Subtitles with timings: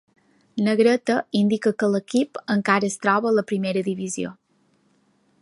[0.67, 4.35] Negreta indica que l'equip encara es troba a la primera divisió.